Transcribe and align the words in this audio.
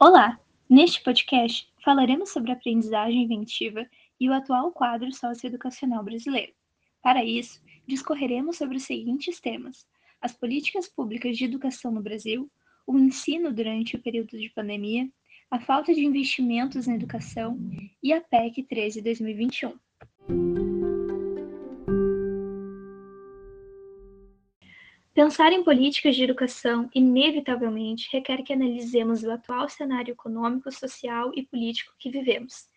Olá! 0.00 0.38
Neste 0.70 1.02
podcast 1.02 1.68
falaremos 1.84 2.30
sobre 2.30 2.52
a 2.52 2.54
aprendizagem 2.54 3.24
inventiva 3.24 3.84
e 4.20 4.30
o 4.30 4.32
atual 4.32 4.70
quadro 4.70 5.12
socioeducacional 5.12 6.04
brasileiro. 6.04 6.52
Para 7.02 7.24
isso, 7.24 7.60
discorreremos 7.84 8.56
sobre 8.56 8.76
os 8.76 8.84
seguintes 8.84 9.40
temas: 9.40 9.88
as 10.20 10.32
políticas 10.32 10.88
públicas 10.88 11.36
de 11.36 11.46
educação 11.46 11.90
no 11.90 12.00
Brasil, 12.00 12.48
o 12.86 12.96
ensino 12.96 13.52
durante 13.52 13.96
o 13.96 13.98
período 14.00 14.38
de 14.38 14.48
pandemia, 14.50 15.10
a 15.50 15.58
falta 15.58 15.92
de 15.92 16.04
investimentos 16.04 16.86
na 16.86 16.94
educação 16.94 17.58
e 18.00 18.12
a 18.12 18.20
PEC 18.20 18.62
13 18.62 19.02
Pensar 25.18 25.52
em 25.52 25.64
políticas 25.64 26.14
de 26.14 26.22
educação, 26.22 26.88
inevitavelmente, 26.94 28.08
requer 28.12 28.40
que 28.44 28.52
analisemos 28.52 29.24
o 29.24 29.32
atual 29.32 29.68
cenário 29.68 30.12
econômico, 30.12 30.70
social 30.70 31.32
e 31.34 31.42
político 31.42 31.92
que 31.98 32.08
vivemos. 32.08 32.68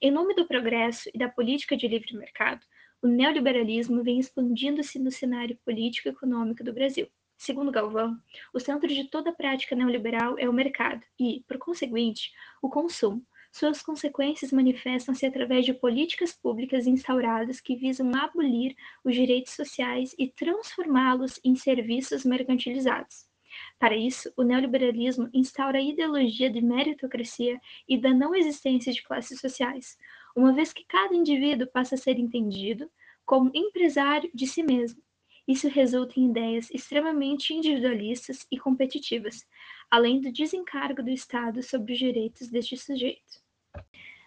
Em 0.00 0.08
nome 0.08 0.32
do 0.36 0.46
progresso 0.46 1.10
e 1.12 1.18
da 1.18 1.28
política 1.28 1.76
de 1.76 1.88
livre 1.88 2.16
mercado, 2.16 2.64
o 3.02 3.08
neoliberalismo 3.08 4.04
vem 4.04 4.20
expandindo-se 4.20 4.96
no 5.00 5.10
cenário 5.10 5.58
político 5.64 6.06
e 6.06 6.12
econômico 6.12 6.62
do 6.62 6.72
Brasil. 6.72 7.08
Segundo 7.36 7.72
Galvão, 7.72 8.16
o 8.54 8.60
centro 8.60 8.86
de 8.86 9.10
toda 9.10 9.32
prática 9.32 9.74
neoliberal 9.74 10.38
é 10.38 10.48
o 10.48 10.52
mercado 10.52 11.02
e, 11.18 11.42
por 11.48 11.58
conseguinte, 11.58 12.30
o 12.62 12.68
consumo, 12.68 13.26
suas 13.50 13.82
consequências 13.82 14.52
manifestam-se 14.52 15.24
através 15.26 15.64
de 15.64 15.74
políticas 15.74 16.32
públicas 16.32 16.86
instauradas 16.86 17.60
que 17.60 17.76
visam 17.76 18.10
abolir 18.14 18.76
os 19.04 19.14
direitos 19.14 19.54
sociais 19.54 20.14
e 20.18 20.28
transformá-los 20.28 21.40
em 21.42 21.56
serviços 21.56 22.24
mercantilizados. 22.24 23.26
Para 23.78 23.96
isso, 23.96 24.32
o 24.36 24.42
neoliberalismo 24.42 25.28
instaura 25.32 25.78
a 25.78 25.82
ideologia 25.82 26.50
de 26.50 26.60
meritocracia 26.60 27.60
e 27.88 27.98
da 27.98 28.12
não 28.12 28.34
existência 28.34 28.92
de 28.92 29.02
classes 29.02 29.40
sociais, 29.40 29.96
uma 30.36 30.52
vez 30.52 30.72
que 30.72 30.84
cada 30.84 31.14
indivíduo 31.14 31.66
passa 31.66 31.94
a 31.94 31.98
ser 31.98 32.18
entendido 32.18 32.90
como 33.24 33.50
empresário 33.54 34.30
de 34.34 34.46
si 34.46 34.62
mesmo. 34.62 35.02
Isso 35.46 35.66
resulta 35.66 36.20
em 36.20 36.28
ideias 36.28 36.70
extremamente 36.70 37.54
individualistas 37.54 38.46
e 38.52 38.58
competitivas, 38.58 39.46
além 39.90 40.20
do 40.20 40.32
desencargo 40.32 41.02
do 41.02 41.10
Estado 41.10 41.62
sobre 41.62 41.92
os 41.92 41.98
direitos 41.98 42.48
deste 42.48 42.76
sujeito. 42.76 43.42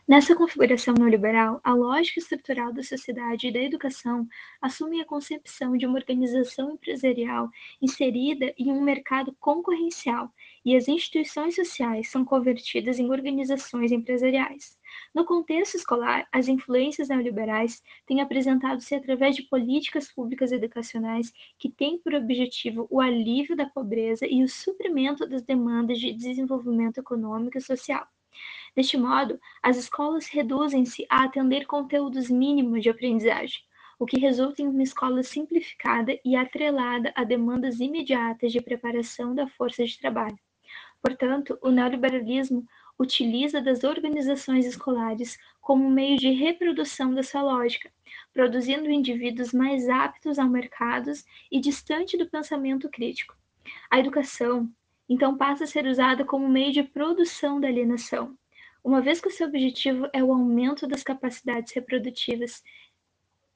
Nessa 0.08 0.36
configuração 0.36 0.94
neoliberal, 0.94 1.62
a 1.64 1.74
lógica 1.74 2.20
estrutural 2.20 2.74
da 2.74 2.84
sociedade 2.84 3.48
e 3.48 3.52
da 3.54 3.60
educação 3.60 4.28
assume 4.62 5.00
a 5.00 5.06
concepção 5.06 5.78
de 5.78 5.86
uma 5.86 5.98
organização 5.98 6.72
empresarial 6.72 7.50
inserida 7.82 8.54
em 8.58 8.72
um 8.72 8.82
mercado 8.82 9.34
concorrencial 9.40 10.30
e 10.66 10.76
as 10.76 10.88
instituições 10.88 11.56
sociais 11.56 12.10
são 12.10 12.26
convertidas 12.26 13.00
em 13.00 13.10
organizações 13.10 13.92
empresariais. 13.92 14.78
No 15.14 15.26
contexto 15.26 15.76
escolar, 15.76 16.28
as 16.32 16.48
influências 16.48 17.10
neoliberais 17.10 17.82
têm 18.06 18.22
apresentado-se 18.22 18.96
através 18.96 19.36
de 19.36 19.44
políticas 19.44 20.12
públicas 20.12 20.52
educacionais 20.52 21.32
que 21.58 21.70
têm 21.70 21.98
por 22.00 22.14
objetivo 22.14 22.88
o 22.90 23.02
alívio 23.02 23.56
da 23.56 23.66
pobreza 23.66 24.26
e 24.26 24.44
o 24.44 24.48
suprimento 24.48 25.28
das 25.28 25.42
demandas 25.42 26.00
de 26.00 26.14
desenvolvimento 26.14 27.00
econômico 27.00 27.58
e 27.58 27.62
social. 27.62 28.08
Deste 28.76 28.98
modo, 28.98 29.40
as 29.62 29.78
escolas 29.78 30.28
reduzem-se 30.28 31.06
a 31.10 31.26
atender 31.26 31.66
conteúdos 31.66 32.30
mínimos 32.30 32.82
de 32.82 32.90
aprendizagem, 32.90 33.62
o 34.00 34.06
que 34.06 34.20
resulta 34.20 34.62
em 34.62 34.68
uma 34.68 34.82
escola 34.82 35.22
simplificada 35.22 36.18
e 36.24 36.36
atrelada 36.36 37.12
a 37.16 37.24
demandas 37.24 37.80
imediatas 37.80 38.52
de 38.52 38.62
preparação 38.62 39.36
da 39.36 39.48
força 39.48 39.86
de 39.86 40.00
trabalho. 40.00 40.40
Portanto, 41.02 41.58
o 41.62 41.70
neoliberalismo 41.70 42.66
utiliza 43.02 43.60
das 43.60 43.84
organizações 43.84 44.66
escolares 44.66 45.38
como 45.60 45.90
meio 45.90 46.18
de 46.18 46.30
reprodução 46.32 47.14
dessa 47.14 47.42
lógica, 47.42 47.92
produzindo 48.32 48.90
indivíduos 48.90 49.54
mais 49.54 49.90
aptos 49.90 50.38
ao 50.38 50.48
mercado 50.48 51.12
e 51.52 51.60
distante 51.60 52.18
do 52.18 52.30
pensamento 52.30 52.90
crítico. 52.90 53.36
A 53.90 54.00
educação, 54.00 54.70
então, 55.10 55.38
passa 55.38 55.64
a 55.64 55.68
ser 55.68 55.86
usada 55.86 56.24
como 56.24 56.48
meio 56.48 56.72
de 56.72 56.84
produção 56.84 57.60
da 57.60 57.68
alienação, 57.68 58.38
uma 58.84 59.02
vez 59.02 59.20
que 59.20 59.28
o 59.28 59.32
seu 59.32 59.48
objetivo 59.48 60.08
é 60.14 60.24
o 60.24 60.32
aumento 60.32 60.88
das 60.88 61.04
capacidades 61.04 61.74
reprodutivas 61.74 62.64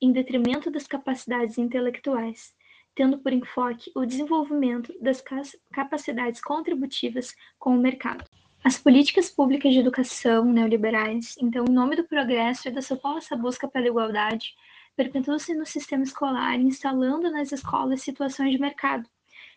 em 0.02 0.12
detrimento 0.12 0.70
das 0.70 0.86
capacidades 0.86 1.58
intelectuais, 1.58 2.54
tendo 2.94 3.18
por 3.18 3.34
enfoque 3.34 3.92
o 3.96 4.06
desenvolvimento 4.06 4.94
das 5.02 5.24
capacidades 5.72 6.42
contributivas 6.42 7.36
com 7.58 7.72
o 7.72 7.82
mercado. 7.82 8.24
As 8.66 8.80
políticas 8.80 9.30
públicas 9.30 9.72
de 9.72 9.80
educação 9.80 10.44
neoliberais, 10.44 11.36
então, 11.40 11.66
em 11.70 11.72
nome 11.72 11.96
do 11.96 12.04
progresso 12.04 12.68
e 12.68 12.72
da 12.72 12.82
suposta 12.82 13.38
busca 13.38 13.68
pela 13.68 13.86
igualdade, 13.86 14.56
perpetuam-se 14.96 15.54
no 15.54 15.68
sistema 15.68 16.02
escolar, 16.02 16.60
instalando 16.60 17.30
nas 17.30 17.52
escolas 17.52 18.02
situações 18.02 18.52
de 18.52 18.58
mercado 18.58 19.08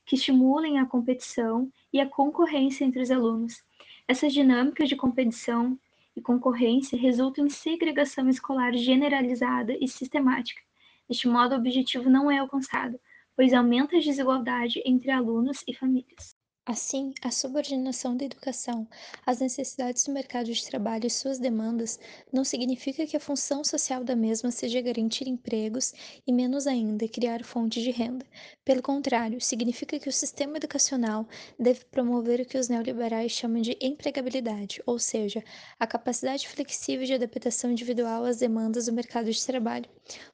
que 0.04 0.14
estimulem 0.14 0.78
a 0.78 0.84
competição 0.84 1.72
e 1.90 2.02
a 2.02 2.06
concorrência 2.06 2.84
entre 2.84 3.00
os 3.00 3.10
alunos, 3.10 3.64
essas 4.06 4.30
dinâmicas 4.30 4.90
de 4.90 4.96
competição 4.96 5.78
e 6.14 6.20
concorrência 6.20 6.98
resultam 6.98 7.46
em 7.46 7.50
segregação 7.50 8.28
escolar 8.28 8.74
generalizada 8.74 9.74
e 9.80 9.88
sistemática. 9.88 10.60
Deste 11.08 11.26
modo, 11.26 11.54
o 11.54 11.58
objetivo 11.58 12.10
não 12.10 12.30
é 12.30 12.36
alcançado, 12.36 13.00
pois 13.34 13.54
aumenta 13.54 13.96
a 13.96 14.00
desigualdade 14.00 14.82
entre 14.84 15.10
alunos 15.10 15.64
e 15.66 15.72
famílias. 15.72 16.37
Assim, 16.70 17.14
a 17.22 17.30
subordinação 17.30 18.14
da 18.14 18.26
educação 18.26 18.86
às 19.24 19.40
necessidades 19.40 20.04
do 20.04 20.12
mercado 20.12 20.52
de 20.52 20.64
trabalho 20.66 21.06
e 21.06 21.10
suas 21.10 21.38
demandas 21.38 21.98
não 22.30 22.44
significa 22.44 23.06
que 23.06 23.16
a 23.16 23.20
função 23.20 23.64
social 23.64 24.04
da 24.04 24.14
mesma 24.14 24.50
seja 24.50 24.82
garantir 24.82 25.26
empregos 25.28 25.94
e, 26.26 26.30
menos 26.30 26.66
ainda, 26.66 27.08
criar 27.08 27.42
fontes 27.42 27.82
de 27.82 27.90
renda. 27.90 28.26
Pelo 28.66 28.82
contrário, 28.82 29.40
significa 29.40 29.98
que 29.98 30.10
o 30.10 30.12
sistema 30.12 30.58
educacional 30.58 31.26
deve 31.58 31.86
promover 31.86 32.38
o 32.42 32.44
que 32.44 32.58
os 32.58 32.68
neoliberais 32.68 33.32
chamam 33.32 33.62
de 33.62 33.74
empregabilidade, 33.80 34.82
ou 34.84 34.98
seja, 34.98 35.42
a 35.80 35.86
capacidade 35.86 36.46
flexível 36.46 37.06
de 37.06 37.14
adaptação 37.14 37.72
individual 37.72 38.26
às 38.26 38.36
demandas 38.36 38.84
do 38.84 38.92
mercado 38.92 39.30
de 39.32 39.46
trabalho. 39.46 39.88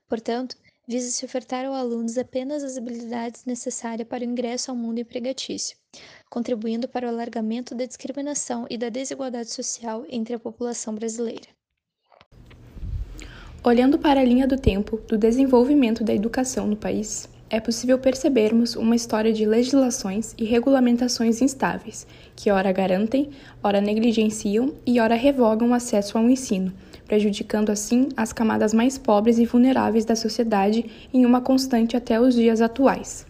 Portanto, 0.08 0.56
visa-se 0.86 1.24
ofertar 1.24 1.64
aos 1.64 1.76
alunos 1.76 2.18
apenas 2.18 2.62
as 2.62 2.76
habilidades 2.76 3.44
necessárias 3.44 4.06
para 4.06 4.22
o 4.22 4.26
ingresso 4.26 4.70
ao 4.70 4.76
mundo 4.76 5.00
empregatício, 5.00 5.76
contribuindo 6.30 6.88
para 6.88 7.06
o 7.06 7.10
alargamento 7.10 7.74
da 7.74 7.86
discriminação 7.86 8.66
e 8.68 8.76
da 8.76 8.88
desigualdade 8.88 9.50
social 9.50 10.04
entre 10.08 10.34
a 10.34 10.38
população 10.38 10.94
brasileira. 10.94 11.48
Olhando 13.62 13.98
para 13.98 14.20
a 14.20 14.24
linha 14.24 14.46
do 14.46 14.58
tempo 14.58 14.98
do 15.08 15.16
desenvolvimento 15.16 16.04
da 16.04 16.14
educação 16.14 16.66
no 16.66 16.76
país, 16.76 17.26
é 17.48 17.60
possível 17.60 17.98
percebermos 17.98 18.74
uma 18.74 18.96
história 18.96 19.32
de 19.32 19.46
legislações 19.46 20.34
e 20.36 20.44
regulamentações 20.44 21.40
instáveis, 21.40 22.06
que 22.34 22.50
ora 22.50 22.72
garantem, 22.72 23.30
ora 23.62 23.80
negligenciam 23.80 24.74
e 24.84 25.00
ora 25.00 25.14
revogam 25.14 25.70
o 25.70 25.74
acesso 25.74 26.18
ao 26.18 26.28
ensino, 26.28 26.72
prejudicando 27.06 27.70
assim 27.70 28.08
as 28.16 28.32
camadas 28.32 28.72
mais 28.72 28.98
pobres 28.98 29.38
e 29.38 29.46
vulneráveis 29.46 30.04
da 30.04 30.16
sociedade 30.16 31.08
em 31.12 31.24
uma 31.24 31.40
constante 31.40 31.96
até 31.96 32.20
os 32.20 32.34
dias 32.34 32.60
atuais. 32.60 33.26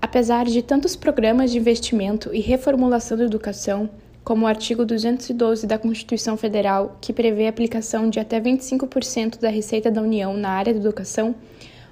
Apesar 0.00 0.44
de 0.44 0.62
tantos 0.62 0.94
programas 0.94 1.50
de 1.50 1.58
investimento 1.58 2.32
e 2.32 2.40
reformulação 2.40 3.16
da 3.16 3.24
educação, 3.24 3.90
como 4.24 4.44
o 4.44 4.48
artigo 4.48 4.84
212 4.84 5.66
da 5.66 5.78
Constituição 5.78 6.36
Federal, 6.36 6.98
que 7.00 7.12
prevê 7.12 7.46
a 7.46 7.50
aplicação 7.50 8.10
de 8.10 8.20
até 8.20 8.40
25% 8.40 9.40
da 9.40 9.48
receita 9.48 9.90
da 9.90 10.02
União 10.02 10.36
na 10.36 10.50
área 10.50 10.72
da 10.72 10.80
educação, 10.80 11.34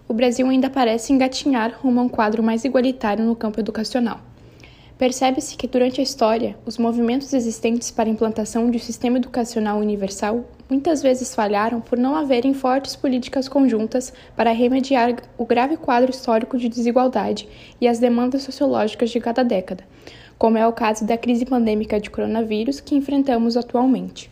o 0.09 0.15
Brasil 0.15 0.47
ainda 0.49 0.71
parece 0.71 1.13
engatinhar 1.13 1.79
rumo 1.81 1.99
a 1.99 2.03
um 2.05 2.09
quadro 2.09 2.43
mais 2.43 2.65
igualitário 2.65 3.25
no 3.25 3.35
campo 3.35 3.59
educacional. 3.59 4.21
Percebe-se 4.99 5.59
que 5.59 5.67
durante 5.67 6.01
a 6.01 6.03
história, 6.03 6.57
os 6.65 6.79
movimentos 6.79 7.35
existentes 7.35 7.91
para 7.91 8.09
a 8.09 8.13
implantação 8.13 8.71
de 8.71 8.79
um 8.79 8.81
sistema 8.81 9.19
educacional 9.19 9.79
universal 9.79 10.47
muitas 10.71 11.03
vezes 11.03 11.35
falharam 11.35 11.83
por 11.83 11.99
não 11.99 12.17
haverem 12.17 12.55
fortes 12.55 12.97
políticas 12.97 13.47
conjuntas 13.47 14.11
para 14.35 14.53
remediar 14.53 15.17
o 15.37 15.45
grave 15.45 15.77
quadro 15.77 16.11
histórico 16.11 16.57
de 16.57 16.71
desigualdade 16.71 17.47
e 17.79 17.87
as 17.87 17.99
demandas 17.99 18.43
sociológicas 18.43 19.11
de 19.11 19.21
cada 19.21 19.45
década, 19.45 19.85
como 20.39 20.57
é 20.57 20.67
o 20.67 20.73
caso 20.73 21.05
da 21.05 21.19
crise 21.19 21.45
pandêmica 21.45 22.01
de 22.01 22.09
coronavírus 22.09 22.81
que 22.81 22.95
enfrentamos 22.95 23.55
atualmente. 23.55 24.31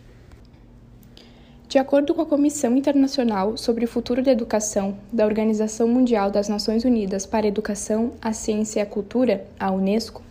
De 1.69 1.78
acordo 1.78 2.14
com 2.14 2.22
a 2.22 2.26
Comissão 2.26 2.75
Internacional 2.75 3.58
sobre 3.58 3.84
o 3.84 3.88
Futuro 3.88 4.22
da 4.22 4.32
Educação 4.32 4.96
da 5.12 5.26
Organização 5.26 5.87
Mundial 5.88 6.31
das 6.31 6.49
Nações 6.49 6.84
Unidas 6.84 7.26
para 7.26 7.44
a 7.44 7.49
Educação, 7.49 8.12
a 8.22 8.32
Ciência 8.32 8.81
e 8.81 8.82
a 8.82 8.87
Cultura, 8.87 9.44
a 9.60 9.70
Unesco, 9.70 10.23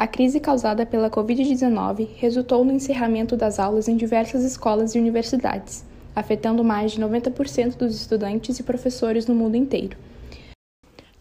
a 0.00 0.06
crise 0.06 0.40
causada 0.40 0.86
pela 0.86 1.10
Covid-19 1.10 2.08
resultou 2.16 2.64
no 2.64 2.72
encerramento 2.72 3.36
das 3.36 3.58
aulas 3.58 3.86
em 3.86 3.98
diversas 3.98 4.42
escolas 4.42 4.94
e 4.94 4.98
universidades, 4.98 5.84
afetando 6.16 6.64
mais 6.64 6.92
de 6.92 7.02
90% 7.02 7.76
dos 7.76 7.94
estudantes 7.94 8.58
e 8.58 8.62
professores 8.62 9.26
no 9.26 9.34
mundo 9.34 9.56
inteiro. 9.56 9.98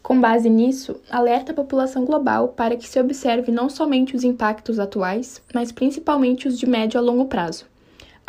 Com 0.01 0.21
base 0.21 0.49
nisso, 0.49 0.95
alerta 1.11 1.51
a 1.51 1.55
população 1.55 2.05
global 2.05 2.53
para 2.55 2.77
que 2.77 2.87
se 2.87 2.97
observe 3.01 3.51
não 3.51 3.69
somente 3.69 4.15
os 4.15 4.23
impactos 4.23 4.79
atuais, 4.79 5.41
mas 5.53 5.73
principalmente 5.73 6.47
os 6.47 6.57
de 6.57 6.65
médio 6.65 6.97
a 6.97 7.03
longo 7.03 7.25
prazo. 7.25 7.65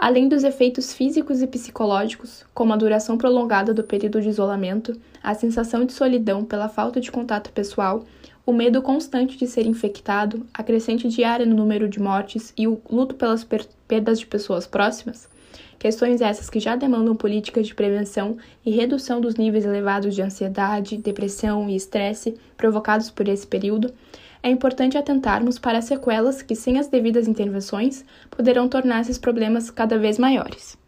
Além 0.02 0.30
dos 0.30 0.44
efeitos 0.44 0.94
físicos 0.94 1.42
e 1.42 1.46
psicológicos, 1.46 2.42
como 2.54 2.72
a 2.72 2.76
duração 2.76 3.18
prolongada 3.18 3.74
do 3.74 3.84
período 3.84 4.18
de 4.22 4.30
isolamento, 4.30 4.98
a 5.22 5.34
sensação 5.34 5.84
de 5.84 5.92
solidão 5.92 6.42
pela 6.42 6.70
falta 6.70 7.02
de 7.02 7.12
contato 7.12 7.52
pessoal, 7.52 8.06
o 8.46 8.50
medo 8.50 8.80
constante 8.80 9.36
de 9.36 9.46
ser 9.46 9.66
infectado, 9.66 10.46
a 10.54 10.62
crescente 10.62 11.06
diária 11.06 11.44
no 11.44 11.54
número 11.54 11.86
de 11.86 12.00
mortes 12.00 12.50
e 12.56 12.66
o 12.66 12.80
luto 12.90 13.14
pelas 13.14 13.46
perdas 13.86 14.18
de 14.18 14.26
pessoas 14.26 14.66
próximas, 14.66 15.28
questões 15.78 16.22
essas 16.22 16.48
que 16.48 16.60
já 16.60 16.76
demandam 16.76 17.14
políticas 17.14 17.66
de 17.66 17.74
prevenção 17.74 18.38
e 18.64 18.70
redução 18.70 19.20
dos 19.20 19.34
níveis 19.34 19.66
elevados 19.66 20.14
de 20.14 20.22
ansiedade, 20.22 20.96
depressão 20.96 21.68
e 21.68 21.76
estresse 21.76 22.38
provocados 22.56 23.10
por 23.10 23.28
esse 23.28 23.46
período, 23.46 23.92
é 24.42 24.50
importante 24.50 24.96
atentarmos 24.96 25.58
para 25.58 25.78
as 25.78 25.84
sequelas 25.84 26.42
que, 26.42 26.54
sem 26.54 26.78
as 26.78 26.88
devidas 26.88 27.28
intervenções, 27.28 28.04
poderão 28.30 28.68
tornar 28.68 29.02
esses 29.02 29.18
problemas 29.18 29.70
cada 29.70 29.98
vez 29.98 30.18
maiores. 30.18 30.78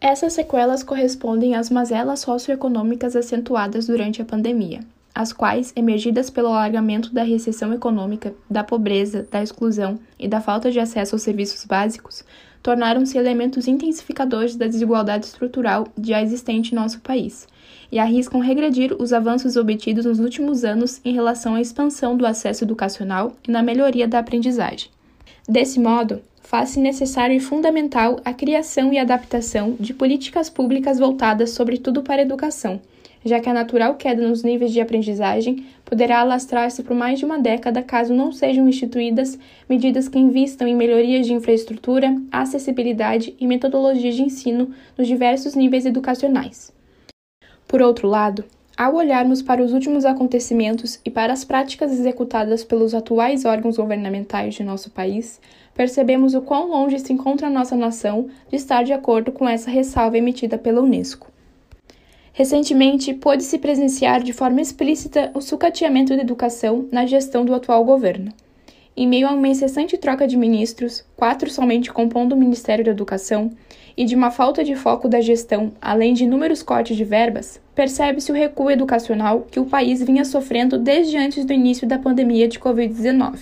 Essas 0.00 0.32
sequelas 0.32 0.82
correspondem 0.82 1.54
às 1.54 1.70
mazelas 1.70 2.20
socioeconômicas 2.20 3.14
acentuadas 3.16 3.86
durante 3.86 4.20
a 4.20 4.24
pandemia, 4.24 4.80
as 5.14 5.32
quais, 5.32 5.72
emergidas 5.76 6.28
pelo 6.28 6.48
alargamento 6.48 7.12
da 7.14 7.22
recessão 7.22 7.72
econômica, 7.72 8.34
da 8.50 8.64
pobreza, 8.64 9.26
da 9.30 9.42
exclusão 9.42 9.98
e 10.18 10.26
da 10.26 10.40
falta 10.40 10.70
de 10.70 10.80
acesso 10.80 11.14
aos 11.14 11.22
serviços 11.22 11.64
básicos, 11.64 12.24
tornaram-se 12.62 13.16
elementos 13.16 13.68
intensificadores 13.68 14.56
da 14.56 14.66
desigualdade 14.66 15.26
estrutural 15.26 15.86
já 16.02 16.20
existente 16.20 16.72
em 16.72 16.76
nosso 16.76 17.00
país 17.00 17.46
e 17.92 17.98
arriscam 17.98 18.40
regredir 18.40 18.96
os 18.98 19.12
avanços 19.12 19.54
obtidos 19.54 20.06
nos 20.06 20.18
últimos 20.18 20.64
anos 20.64 21.00
em 21.04 21.12
relação 21.12 21.54
à 21.54 21.60
expansão 21.60 22.16
do 22.16 22.26
acesso 22.26 22.64
educacional 22.64 23.34
e 23.46 23.50
na 23.50 23.62
melhoria 23.62 24.08
da 24.08 24.18
aprendizagem. 24.18 24.88
Desse 25.46 25.78
modo, 25.78 26.22
faz-se 26.40 26.80
necessário 26.80 27.36
e 27.36 27.40
fundamental 27.40 28.18
a 28.24 28.32
criação 28.32 28.92
e 28.92 28.98
adaptação 28.98 29.76
de 29.78 29.92
políticas 29.92 30.48
públicas 30.48 30.98
voltadas 30.98 31.50
sobretudo 31.50 32.02
para 32.02 32.22
a 32.22 32.24
educação 32.24 32.80
já 33.24 33.40
que 33.40 33.48
a 33.48 33.54
natural 33.54 33.94
queda 33.94 34.26
nos 34.26 34.42
níveis 34.42 34.72
de 34.72 34.80
aprendizagem 34.80 35.64
poderá 35.84 36.20
alastrar-se 36.20 36.82
por 36.82 36.94
mais 36.94 37.18
de 37.18 37.24
uma 37.24 37.38
década 37.38 37.82
caso 37.82 38.12
não 38.12 38.32
sejam 38.32 38.68
instituídas 38.68 39.38
medidas 39.68 40.08
que 40.08 40.18
invistam 40.18 40.66
em 40.66 40.74
melhorias 40.74 41.26
de 41.26 41.32
infraestrutura, 41.32 42.16
acessibilidade 42.30 43.34
e 43.38 43.46
metodologias 43.46 44.16
de 44.16 44.22
ensino 44.22 44.70
nos 44.96 45.06
diversos 45.06 45.54
níveis 45.54 45.86
educacionais. 45.86 46.72
Por 47.72 47.80
outro 47.80 48.06
lado, 48.06 48.44
ao 48.76 48.96
olharmos 48.96 49.40
para 49.40 49.62
os 49.62 49.72
últimos 49.72 50.04
acontecimentos 50.04 51.00
e 51.06 51.10
para 51.10 51.32
as 51.32 51.42
práticas 51.42 51.90
executadas 51.90 52.62
pelos 52.62 52.94
atuais 52.94 53.46
órgãos 53.46 53.78
governamentais 53.78 54.54
de 54.54 54.62
nosso 54.62 54.90
país, 54.90 55.40
percebemos 55.74 56.34
o 56.34 56.42
quão 56.42 56.68
longe 56.68 56.98
se 56.98 57.14
encontra 57.14 57.46
a 57.46 57.50
nossa 57.50 57.74
nação 57.74 58.28
de 58.50 58.56
estar 58.56 58.82
de 58.82 58.92
acordo 58.92 59.32
com 59.32 59.48
essa 59.48 59.70
ressalva 59.70 60.18
emitida 60.18 60.58
pela 60.58 60.82
Unesco. 60.82 61.32
Recentemente, 62.34 63.14
pôde-se 63.14 63.58
presenciar 63.58 64.22
de 64.22 64.34
forma 64.34 64.60
explícita 64.60 65.30
o 65.32 65.40
sucateamento 65.40 66.14
da 66.14 66.20
educação 66.20 66.86
na 66.92 67.06
gestão 67.06 67.42
do 67.42 67.54
atual 67.54 67.82
governo. 67.86 68.34
Em 68.94 69.08
meio 69.08 69.26
a 69.26 69.32
uma 69.32 69.48
incessante 69.48 69.96
troca 69.96 70.26
de 70.26 70.36
ministros, 70.36 71.02
quatro 71.16 71.50
somente 71.50 71.90
compondo 71.90 72.34
o 72.34 72.36
Ministério 72.36 72.84
da 72.84 72.90
Educação, 72.90 73.50
e 73.96 74.04
de 74.04 74.14
uma 74.14 74.30
falta 74.30 74.62
de 74.62 74.74
foco 74.74 75.08
da 75.08 75.20
gestão, 75.20 75.72
além 75.80 76.12
de 76.12 76.24
inúmeros 76.24 76.62
cortes 76.62 76.96
de 76.96 77.04
verbas, 77.04 77.60
percebe-se 77.74 78.30
o 78.30 78.34
recuo 78.34 78.70
educacional 78.70 79.46
que 79.50 79.60
o 79.60 79.64
país 79.64 80.02
vinha 80.02 80.24
sofrendo 80.24 80.78
desde 80.78 81.16
antes 81.16 81.44
do 81.44 81.52
início 81.52 81.86
da 81.86 81.98
pandemia 81.98 82.46
de 82.46 82.58
Covid-19. 82.58 83.38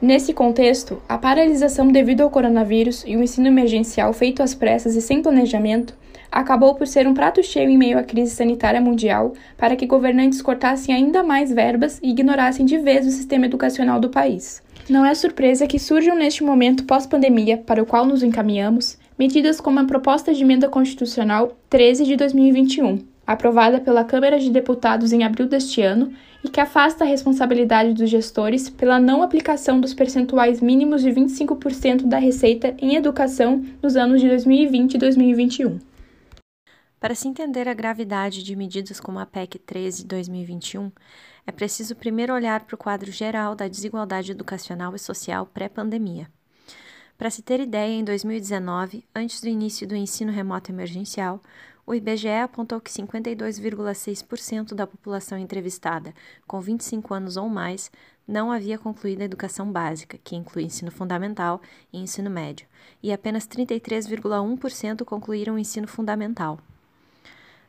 Nesse 0.00 0.32
contexto, 0.32 1.00
a 1.08 1.16
paralisação 1.16 1.88
devido 1.88 2.22
ao 2.22 2.30
coronavírus 2.30 3.04
e 3.06 3.16
o 3.16 3.22
ensino 3.22 3.48
emergencial 3.48 4.12
feito 4.12 4.42
às 4.42 4.54
pressas 4.54 4.94
e 4.94 5.02
sem 5.02 5.22
planejamento 5.22 5.94
acabou 6.36 6.74
por 6.74 6.86
ser 6.86 7.08
um 7.08 7.14
prato 7.14 7.42
cheio 7.42 7.70
em 7.70 7.78
meio 7.78 7.98
à 7.98 8.02
crise 8.02 8.36
sanitária 8.36 8.78
mundial 8.78 9.32
para 9.56 9.74
que 9.74 9.86
governantes 9.86 10.42
cortassem 10.42 10.94
ainda 10.94 11.22
mais 11.22 11.50
verbas 11.50 11.98
e 12.02 12.10
ignorassem 12.10 12.66
de 12.66 12.76
vez 12.76 13.06
o 13.06 13.10
sistema 13.10 13.46
educacional 13.46 13.98
do 13.98 14.10
país. 14.10 14.62
Não 14.86 15.04
é 15.04 15.14
surpresa 15.14 15.66
que 15.66 15.78
surjam 15.78 16.14
neste 16.14 16.44
momento 16.44 16.84
pós-pandemia, 16.84 17.56
para 17.56 17.82
o 17.82 17.86
qual 17.86 18.04
nos 18.04 18.22
encaminhamos, 18.22 18.98
medidas 19.18 19.62
como 19.62 19.80
a 19.80 19.84
proposta 19.84 20.34
de 20.34 20.42
emenda 20.42 20.68
constitucional 20.68 21.56
13 21.70 22.04
de 22.04 22.16
2021, 22.16 22.98
aprovada 23.26 23.80
pela 23.80 24.04
Câmara 24.04 24.38
de 24.38 24.50
Deputados 24.50 25.14
em 25.14 25.24
abril 25.24 25.48
deste 25.48 25.80
ano 25.80 26.12
e 26.44 26.50
que 26.50 26.60
afasta 26.60 27.02
a 27.02 27.06
responsabilidade 27.06 27.94
dos 27.94 28.10
gestores 28.10 28.68
pela 28.68 29.00
não 29.00 29.22
aplicação 29.22 29.80
dos 29.80 29.94
percentuais 29.94 30.60
mínimos 30.60 31.02
de 31.02 31.10
25% 31.10 32.02
da 32.02 32.18
receita 32.18 32.74
em 32.78 32.94
educação 32.94 33.64
nos 33.82 33.96
anos 33.96 34.20
de 34.20 34.28
2020 34.28 34.94
e 34.94 34.98
2021. 34.98 35.95
Para 37.06 37.14
se 37.14 37.28
entender 37.28 37.68
a 37.68 37.72
gravidade 37.72 38.42
de 38.42 38.56
medidas 38.56 38.98
como 38.98 39.20
a 39.20 39.24
PEC 39.24 39.60
13 39.60 39.98
de 39.98 40.08
2021, 40.08 40.90
é 41.46 41.52
preciso 41.52 41.94
primeiro 41.94 42.34
olhar 42.34 42.64
para 42.64 42.74
o 42.74 42.78
quadro 42.78 43.12
geral 43.12 43.54
da 43.54 43.68
desigualdade 43.68 44.32
educacional 44.32 44.92
e 44.92 44.98
social 44.98 45.46
pré-pandemia. 45.46 46.28
Para 47.16 47.30
se 47.30 47.42
ter 47.42 47.60
ideia, 47.60 47.92
em 47.92 48.02
2019, 48.02 49.04
antes 49.14 49.40
do 49.40 49.46
início 49.46 49.86
do 49.86 49.94
ensino 49.94 50.32
remoto 50.32 50.72
emergencial, 50.72 51.40
o 51.86 51.94
IBGE 51.94 52.28
apontou 52.42 52.80
que 52.80 52.90
52,6% 52.90 54.74
da 54.74 54.84
população 54.84 55.38
entrevistada 55.38 56.12
com 56.44 56.60
25 56.60 57.14
anos 57.14 57.36
ou 57.36 57.48
mais 57.48 57.88
não 58.26 58.50
havia 58.50 58.78
concluído 58.78 59.22
a 59.22 59.26
educação 59.26 59.70
básica, 59.70 60.18
que 60.24 60.34
inclui 60.34 60.64
ensino 60.64 60.90
fundamental 60.90 61.62
e 61.92 62.00
ensino 62.00 62.28
médio, 62.28 62.66
e 63.00 63.12
apenas 63.12 63.46
33,1% 63.46 65.04
concluíram 65.04 65.54
o 65.54 65.58
ensino 65.60 65.86
fundamental. 65.86 66.58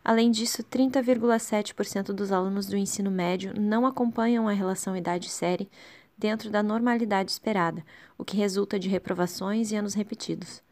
Além 0.07 0.31
disso, 0.31 0.63
30,7% 0.63 2.13
dos 2.13 2.31
alunos 2.31 2.65
do 2.65 2.77
ensino 2.77 3.11
médio 3.11 3.51
não 3.59 3.85
acompanham 3.85 4.47
a 4.47 4.53
relação 4.53 4.95
idade-série 4.95 5.69
dentro 6.17 6.49
da 6.49 6.63
normalidade 6.63 7.29
esperada, 7.29 7.83
o 8.17 8.23
que 8.23 8.37
resulta 8.37 8.79
de 8.79 8.87
reprovações 8.87 9.69
e 9.69 9.75
anos 9.75 9.93
repetidos. 9.95 10.63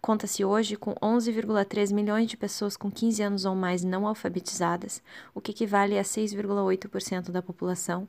Conta-se 0.00 0.44
hoje 0.44 0.76
com 0.76 0.94
11,3 0.94 1.92
milhões 1.92 2.30
de 2.30 2.36
pessoas 2.36 2.76
com 2.76 2.92
15 2.92 3.20
anos 3.20 3.44
ou 3.44 3.56
mais 3.56 3.82
não 3.82 4.06
alfabetizadas, 4.06 5.02
o 5.34 5.40
que 5.40 5.50
equivale 5.50 5.98
a 5.98 6.04
6,8% 6.04 7.32
da 7.32 7.42
população, 7.42 8.06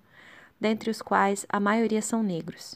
dentre 0.59 0.91
os 0.91 1.01
quais 1.01 1.43
a 1.49 1.59
maioria 1.59 2.03
são 2.03 2.21
negros. 2.21 2.75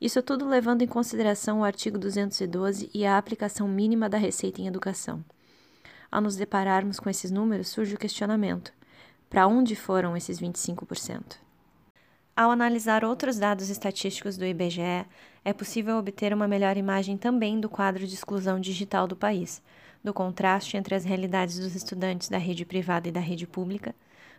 Isso 0.00 0.20
tudo 0.22 0.48
levando 0.48 0.82
em 0.82 0.88
consideração 0.88 1.60
o 1.60 1.64
artigo 1.64 1.98
212 1.98 2.90
e 2.92 3.06
a 3.06 3.16
aplicação 3.16 3.68
mínima 3.68 4.08
da 4.08 4.18
receita 4.18 4.60
em 4.60 4.66
educação. 4.66 5.24
Ao 6.12 6.20
nos 6.20 6.36
depararmos 6.36 7.00
com 7.00 7.08
esses 7.08 7.30
números, 7.30 7.68
surge 7.68 7.94
o 7.94 7.98
questionamento: 7.98 8.70
para 9.30 9.46
onde 9.46 9.74
foram 9.74 10.14
esses 10.14 10.38
25%? 10.38 11.36
Ao 12.36 12.50
analisar 12.50 13.02
outros 13.02 13.38
dados 13.38 13.70
estatísticos 13.70 14.36
do 14.36 14.44
IBGE, 14.44 15.06
é 15.42 15.52
possível 15.54 15.96
obter 15.96 16.34
uma 16.34 16.46
melhor 16.46 16.76
imagem 16.76 17.16
também 17.16 17.58
do 17.58 17.66
quadro 17.66 18.06
de 18.06 18.14
exclusão 18.14 18.60
digital 18.60 19.08
do 19.08 19.16
país, 19.16 19.62
do 20.04 20.12
contraste 20.12 20.76
entre 20.76 20.94
as 20.94 21.02
realidades 21.02 21.58
dos 21.58 21.74
estudantes 21.74 22.28
da 22.28 22.36
rede 22.36 22.66
privada 22.66 23.08
e 23.08 23.12
da 23.12 23.20
rede 23.20 23.46
pública, 23.46 23.94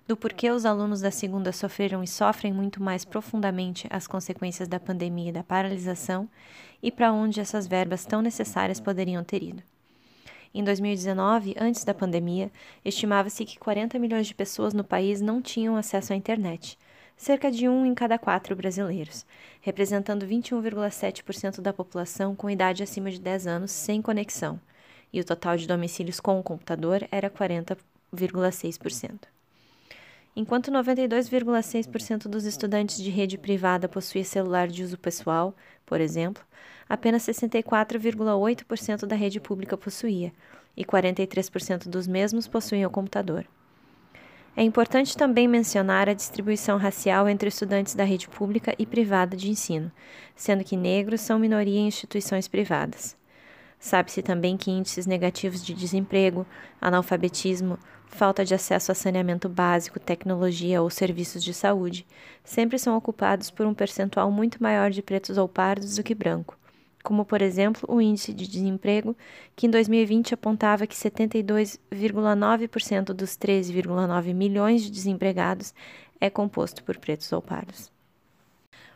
do 0.07 0.15
porquê 0.15 0.51
os 0.51 0.67
alunos 0.67 1.01
da 1.01 1.09
segunda 1.09 1.51
sofreram 1.51 2.03
e 2.03 2.07
sofrem 2.07 2.53
muito 2.53 2.83
mais 2.83 3.03
profundamente 3.03 3.87
as 3.89 4.05
consequências 4.05 4.67
da 4.67 4.79
pandemia 4.79 5.29
e 5.29 5.33
da 5.33 5.43
paralisação 5.43 6.29
e 6.83 6.91
para 6.91 7.11
onde 7.11 7.39
essas 7.39 7.65
verbas 7.65 8.05
tão 8.05 8.21
necessárias 8.21 8.79
poderiam 8.79 9.23
ter 9.23 9.41
ido. 9.41 9.72
Em 10.53 10.63
2019, 10.63 11.55
antes 11.59 11.83
da 11.83 11.95
pandemia, 11.95 12.51
estimava-se 12.85 13.43
que 13.43 13.57
40 13.57 13.97
milhões 13.97 14.27
de 14.27 14.35
pessoas 14.35 14.71
no 14.71 14.83
país 14.83 15.19
não 15.19 15.41
tinham 15.41 15.75
acesso 15.75 16.13
à 16.13 16.15
internet, 16.15 16.77
cerca 17.17 17.49
de 17.49 17.67
um 17.67 17.83
em 17.85 17.95
cada 17.95 18.19
quatro 18.19 18.55
brasileiros, 18.55 19.25
representando 19.61 20.27
21,7% 20.27 21.59
da 21.59 21.73
população 21.73 22.35
com 22.35 22.49
idade 22.49 22.83
acima 22.83 23.09
de 23.09 23.19
10 23.19 23.47
anos 23.47 23.71
sem 23.71 23.99
conexão, 23.99 24.59
e 25.11 25.19
o 25.19 25.25
total 25.25 25.57
de 25.57 25.67
domicílios 25.67 26.19
com 26.19 26.39
o 26.39 26.43
computador 26.43 27.07
era 27.11 27.31
40,6%. 27.31 29.21
Enquanto 30.35 30.71
92,6% 30.71 32.27
dos 32.27 32.45
estudantes 32.45 32.97
de 32.97 33.09
rede 33.09 33.37
privada 33.37 33.87
possuía 33.87 34.23
celular 34.23 34.67
de 34.67 34.83
uso 34.83 34.97
pessoal, 34.97 35.55
por 35.85 36.01
exemplo, 36.01 36.43
apenas 36.87 37.23
64,8% 37.23 39.05
da 39.05 39.15
rede 39.15 39.39
pública 39.39 39.77
possuía, 39.77 40.31
e 40.75 40.83
43% 40.83 41.87
dos 41.87 42.07
mesmos 42.07 42.47
possuíam 42.47 42.89
computador. 42.89 43.45
É 44.55 44.61
importante 44.61 45.17
também 45.17 45.47
mencionar 45.47 46.07
a 46.07 46.13
distribuição 46.13 46.77
racial 46.77 47.27
entre 47.27 47.49
estudantes 47.49 47.95
da 47.95 48.03
rede 48.03 48.29
pública 48.29 48.75
e 48.77 48.85
privada 48.85 49.35
de 49.35 49.49
ensino, 49.49 49.91
sendo 50.35 50.63
que 50.63 50.77
negros 50.77 51.21
são 51.21 51.39
minoria 51.39 51.79
em 51.79 51.87
instituições 51.87 52.47
privadas. 52.47 53.17
Sabe-se 53.79 54.21
também 54.21 54.55
que 54.55 54.71
índices 54.71 55.07
negativos 55.07 55.65
de 55.65 55.73
desemprego, 55.73 56.45
analfabetismo, 56.79 57.79
falta 58.05 58.45
de 58.45 58.53
acesso 58.53 58.91
a 58.91 58.95
saneamento 58.95 59.49
básico, 59.49 59.99
tecnologia 59.99 60.81
ou 60.81 60.89
serviços 60.89 61.43
de 61.43 61.53
saúde 61.53 62.05
sempre 62.43 62.77
são 62.77 62.95
ocupados 62.95 63.49
por 63.49 63.65
um 63.65 63.73
percentual 63.73 64.31
muito 64.31 64.61
maior 64.61 64.91
de 64.91 65.01
pretos 65.01 65.37
ou 65.37 65.49
pardos 65.49 65.95
do 65.95 66.03
que 66.03 66.13
branco, 66.13 66.57
como, 67.03 67.25
por 67.25 67.41
exemplo, 67.41 67.83
o 67.93 67.99
índice 68.01 68.33
de 68.33 68.47
desemprego, 68.47 69.13
que 69.55 69.67
em 69.67 69.69
2020 69.69 70.33
apontava 70.33 70.87
que 70.87 70.95
72,9% 70.95 73.13
dos 73.13 73.37
13,9 73.37 74.33
milhões 74.33 74.81
de 74.81 74.89
desempregados 74.89 75.75
é 76.19 76.29
composto 76.29 76.83
por 76.83 76.97
pretos 76.97 77.31
ou 77.33 77.41
pardos. 77.41 77.91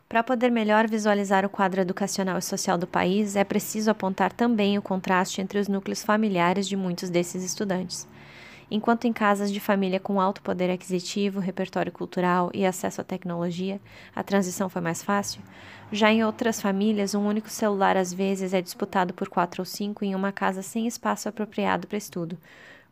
Para 0.08 0.24
poder 0.24 0.50
melhor 0.50 0.88
visualizar 0.88 1.46
o 1.46 1.50
quadro 1.50 1.82
educacional 1.82 2.38
e 2.38 2.42
social 2.42 2.78
do 2.78 2.88
país, 2.88 3.36
é 3.36 3.44
preciso 3.44 3.92
apontar 3.92 4.32
também 4.32 4.78
o 4.78 4.82
contraste 4.82 5.42
entre 5.42 5.60
os 5.60 5.68
núcleos 5.68 6.02
familiares 6.02 6.66
de 6.66 6.78
muitos 6.78 7.10
desses 7.10 7.44
estudantes. 7.44 8.08
Enquanto 8.70 9.06
em 9.06 9.14
casas 9.14 9.52
de 9.52 9.62
família 9.62 10.00
com 10.00 10.20
alto 10.20 10.42
poder 10.42 10.70
aquisitivo, 10.70 11.40
repertório 11.40 11.92
cultural 11.92 12.52
e 12.54 12.66
acesso 12.66 13.00
à 13.00 13.04
tecnologia, 13.04 13.80
a 14.14 14.22
transição 14.24 14.68
foi 14.68 14.82
mais 14.82 15.02
fácil, 15.02 15.42
já 15.90 16.12
em 16.12 16.22
outras 16.22 16.60
famílias, 16.60 17.16
um 17.16 17.26
único 17.26 17.50
celular 17.50 17.96
às 17.96 18.12
vezes 18.12 18.54
é 18.54 18.62
disputado 18.62 19.14
por 19.14 19.30
quatro 19.30 19.62
ou 19.62 19.66
cinco 19.66 20.04
em 20.04 20.14
uma 20.14 20.34
casa 20.34 20.62
sem 20.62 20.86
espaço 20.86 21.30
apropriado 21.30 21.88
para 21.88 21.98
estudo, 21.98 22.38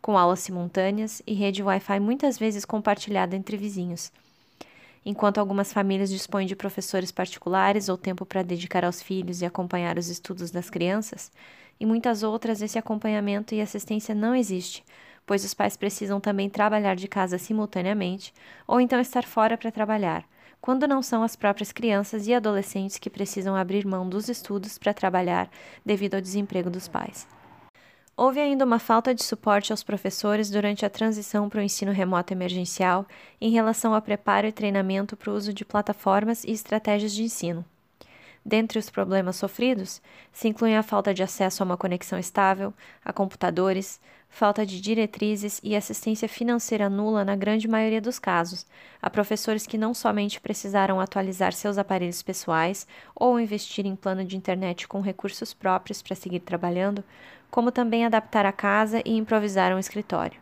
com 0.01 0.17
aulas 0.17 0.39
simultâneas 0.39 1.21
e 1.27 1.33
rede 1.33 1.61
Wi-Fi 1.61 1.99
muitas 1.99 2.37
vezes 2.37 2.63
compartilhada 2.63 3.35
entre 3.35 3.57
vizinhos. 3.57 4.13
Enquanto 5.05 5.39
algumas 5.39 5.73
famílias 5.73 6.09
dispõem 6.09 6.47
de 6.47 6.55
professores 6.55 7.11
particulares 7.11 7.89
ou 7.89 7.97
tempo 7.97 8.25
para 8.25 8.41
dedicar 8.41 8.85
aos 8.85 9.01
filhos 9.01 9.41
e 9.41 9.45
acompanhar 9.45 9.97
os 9.97 10.07
estudos 10.07 10.51
das 10.51 10.69
crianças, 10.69 11.31
e 11.77 11.85
muitas 11.85 12.23
outras 12.23 12.61
esse 12.61 12.79
acompanhamento 12.79 13.53
e 13.53 13.59
assistência 13.59 14.15
não 14.15 14.33
existe, 14.33 14.83
pois 15.25 15.43
os 15.43 15.53
pais 15.53 15.75
precisam 15.75 16.19
também 16.19 16.49
trabalhar 16.49 16.95
de 16.95 17.07
casa 17.07 17.37
simultaneamente 17.37 18.33
ou 18.67 18.79
então 18.79 18.99
estar 18.99 19.23
fora 19.23 19.57
para 19.57 19.71
trabalhar, 19.71 20.23
quando 20.61 20.87
não 20.87 21.01
são 21.01 21.23
as 21.23 21.35
próprias 21.35 21.71
crianças 21.71 22.27
e 22.27 22.33
adolescentes 22.33 22.97
que 22.97 23.09
precisam 23.09 23.55
abrir 23.55 23.85
mão 23.85 24.07
dos 24.07 24.29
estudos 24.29 24.77
para 24.77 24.93
trabalhar 24.93 25.49
devido 25.85 26.15
ao 26.15 26.21
desemprego 26.21 26.69
dos 26.69 26.87
pais. 26.87 27.27
Houve 28.17 28.39
ainda 28.39 28.63
uma 28.63 28.79
falta 28.79 29.13
de 29.13 29.23
suporte 29.23 29.73
aos 29.73 29.83
professores 29.83 30.49
durante 30.49 30.85
a 30.85 30.89
transição 30.89 31.49
para 31.49 31.59
o 31.59 31.63
ensino 31.63 31.91
remoto 31.91 32.31
emergencial 32.31 33.05
em 33.41 33.51
relação 33.51 33.93
ao 33.93 34.01
preparo 34.01 34.47
e 34.47 34.53
treinamento 34.53 35.17
para 35.17 35.31
o 35.31 35.35
uso 35.35 35.53
de 35.53 35.65
plataformas 35.65 36.45
e 36.45 36.51
estratégias 36.51 37.11
de 37.11 37.23
ensino. 37.23 37.65
Dentre 38.45 38.79
os 38.79 38.89
problemas 38.89 39.35
sofridos, 39.35 40.01
se 40.31 40.47
incluem 40.47 40.77
a 40.77 40.83
falta 40.83 41.13
de 41.13 41.23
acesso 41.23 41.61
a 41.61 41.65
uma 41.65 41.75
conexão 41.75 42.17
estável, 42.17 42.73
a 43.03 43.11
computadores, 43.11 43.99
falta 44.35 44.65
de 44.65 44.81
diretrizes 44.81 45.61
e 45.63 45.77
assistência 45.77 46.27
financeira 46.27 46.89
nula 46.89 47.23
na 47.23 47.37
grande 47.37 47.69
maioria 47.69 48.01
dos 48.01 48.19
casos, 48.19 48.65
a 49.01 49.09
professores 49.09 49.65
que 49.65 49.77
não 49.77 49.93
somente 49.93 50.41
precisaram 50.41 50.99
atualizar 50.99 51.53
seus 51.53 51.77
aparelhos 51.77 52.21
pessoais 52.21 52.85
ou 53.15 53.39
investir 53.39 53.85
em 53.85 53.95
plano 53.95 54.25
de 54.25 54.35
internet 54.35 54.89
com 54.89 54.99
recursos 54.99 55.53
próprios 55.53 56.01
para 56.01 56.17
seguir 56.17 56.41
trabalhando, 56.41 57.01
como 57.49 57.71
também 57.71 58.05
adaptar 58.05 58.45
a 58.45 58.51
casa 58.51 59.01
e 59.05 59.15
improvisar 59.15 59.73
um 59.73 59.79
escritório. 59.79 60.37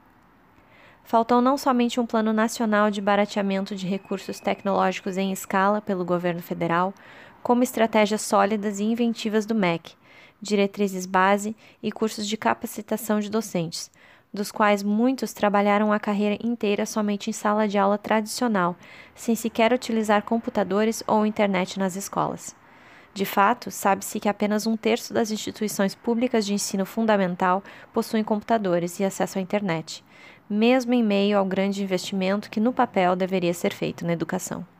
Faltou 1.03 1.39
não 1.39 1.55
somente 1.55 2.00
um 2.00 2.05
plano 2.07 2.33
nacional 2.33 2.89
de 2.89 3.00
barateamento 3.00 3.75
de 3.75 3.85
recursos 3.85 4.39
tecnológicos 4.39 5.17
em 5.17 5.31
escala 5.31 5.79
pelo 5.79 6.03
governo 6.03 6.41
federal, 6.41 6.95
como 7.43 7.62
estratégias 7.62 8.23
sólidas 8.23 8.79
e 8.79 8.85
inventivas 8.85 9.45
do 9.45 9.53
MEC, 9.53 9.93
diretrizes 10.43 11.05
base 11.05 11.55
e 11.81 11.89
cursos 11.91 12.27
de 12.27 12.35
capacitação 12.35 13.21
de 13.21 13.31
docentes, 13.31 13.89
dos 14.33 14.51
quais 14.51 14.83
muitos 14.83 15.31
trabalharam 15.31 15.93
a 15.93 16.00
carreira 16.00 16.38
inteira 16.45 16.85
somente 16.85 17.29
em 17.29 17.33
sala 17.33 17.67
de 17.67 17.77
aula 17.77 17.97
tradicional, 17.97 18.75
sem 19.15 19.35
sequer 19.35 19.71
utilizar 19.71 20.23
computadores 20.23 21.01
ou 21.07 21.25
internet 21.25 21.79
nas 21.79 21.95
escolas. 21.95 22.53
De 23.13 23.25
fato, 23.25 23.71
sabe-se 23.71 24.19
que 24.19 24.27
apenas 24.27 24.67
um 24.67 24.75
terço 24.75 25.13
das 25.13 25.31
instituições 25.31 25.95
públicas 25.95 26.45
de 26.45 26.53
ensino 26.53 26.85
fundamental 26.85 27.63
possuem 27.93 28.23
computadores 28.23 29.00
e 29.00 29.05
acesso 29.05 29.38
à 29.38 29.41
internet, 29.41 30.03
mesmo 30.50 30.93
em 30.93 31.03
meio 31.03 31.38
ao 31.38 31.45
grande 31.45 31.83
investimento 31.83 32.50
que 32.50 32.59
no 32.59 32.73
papel 32.73 33.15
deveria 33.15 33.53
ser 33.53 33.71
feito 33.71 34.05
na 34.05 34.13
educação. 34.13 34.72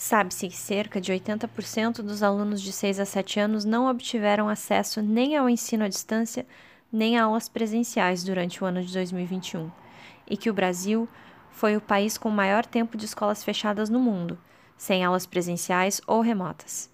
Sabe-se 0.00 0.46
que 0.46 0.56
cerca 0.56 1.00
de 1.00 1.12
80% 1.12 2.02
dos 2.02 2.22
alunos 2.22 2.62
de 2.62 2.72
6 2.72 3.00
a 3.00 3.04
7 3.04 3.40
anos 3.40 3.64
não 3.64 3.90
obtiveram 3.90 4.48
acesso 4.48 5.02
nem 5.02 5.36
ao 5.36 5.50
ensino 5.50 5.84
à 5.84 5.88
distância, 5.88 6.46
nem 6.90 7.18
a 7.18 7.24
aulas 7.24 7.48
presenciais 7.48 8.22
durante 8.22 8.62
o 8.62 8.66
ano 8.66 8.80
de 8.80 8.92
2021, 8.92 9.68
e 10.30 10.36
que 10.36 10.48
o 10.48 10.54
Brasil 10.54 11.08
foi 11.50 11.76
o 11.76 11.80
país 11.80 12.16
com 12.16 12.30
maior 12.30 12.64
tempo 12.64 12.96
de 12.96 13.06
escolas 13.06 13.42
fechadas 13.42 13.90
no 13.90 13.98
mundo, 13.98 14.38
sem 14.76 15.04
aulas 15.04 15.26
presenciais 15.26 16.00
ou 16.06 16.20
remotas. 16.20 16.88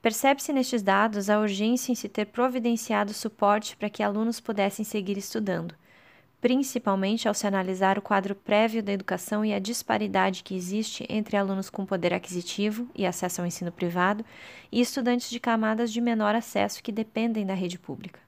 Percebe-se 0.00 0.54
nestes 0.54 0.82
dados 0.82 1.28
a 1.28 1.38
urgência 1.38 1.92
em 1.92 1.94
se 1.94 2.08
ter 2.08 2.24
providenciado 2.24 3.12
suporte 3.12 3.76
para 3.76 3.90
que 3.90 4.02
alunos 4.02 4.40
pudessem 4.40 4.86
seguir 4.86 5.18
estudando, 5.18 5.74
principalmente 6.42 7.28
ao 7.28 7.34
se 7.34 7.46
analisar 7.46 7.96
o 7.96 8.02
quadro 8.02 8.34
prévio 8.34 8.82
da 8.82 8.92
educação 8.92 9.44
e 9.44 9.54
a 9.54 9.60
disparidade 9.60 10.42
que 10.42 10.56
existe 10.56 11.06
entre 11.08 11.36
alunos 11.36 11.70
com 11.70 11.86
poder 11.86 12.12
aquisitivo 12.12 12.88
e 12.96 13.06
acesso 13.06 13.40
ao 13.40 13.46
ensino 13.46 13.70
privado 13.70 14.24
e 14.70 14.80
estudantes 14.80 15.30
de 15.30 15.38
camadas 15.38 15.92
de 15.92 16.00
menor 16.00 16.34
acesso 16.34 16.82
que 16.82 16.90
dependem 16.90 17.46
da 17.46 17.54
rede 17.54 17.78
pública. 17.78 18.18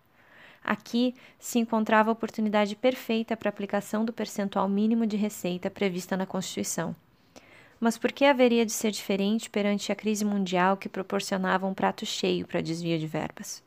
Aqui 0.62 1.12
se 1.40 1.59
encontrava 1.59 2.09
a 2.09 2.12
oportunidade 2.12 2.76
perfeita 2.76 3.37
para 3.37 3.49
a 3.49 3.50
aplicação 3.50 4.04
do 4.04 4.12
percentual 4.12 4.68
mínimo 4.68 5.09
de 5.09 5.16
receita 5.16 5.68
prevista 5.68 6.16
na 6.16 6.25
Constituição. 6.25 6.94
Mas 7.80 7.99
por 7.99 8.12
que 8.12 8.25
haveria 8.25 8.64
de 8.64 8.73
ser 8.73 8.92
diferente 8.92 9.50
perante 9.50 9.90
a 9.90 9.97
crise 9.97 10.25
mundial 10.25 10.76
que 10.76 10.88
proporcionava 10.88 11.66
um 11.66 11.75
prato 11.75 12.06
cheio 12.06 12.47
para 12.47 12.61
desvio 12.61 12.97
de 12.97 13.09
verbas? 13.09 13.61